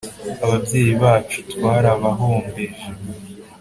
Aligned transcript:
ababyeyi 0.45 0.91
bacu, 1.01 1.37
twarabahombeje 1.51 2.87